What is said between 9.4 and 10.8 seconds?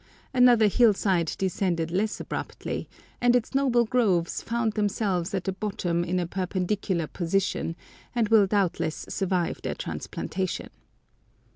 their transplantation.